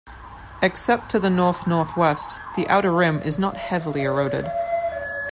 [0.63, 4.47] Except to the north-northwest, the outer rim is not heavily eroded.